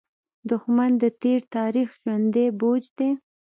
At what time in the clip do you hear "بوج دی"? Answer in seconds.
2.59-3.09